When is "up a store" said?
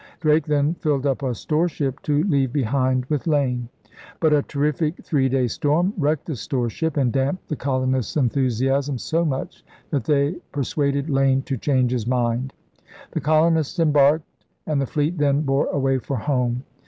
1.05-1.69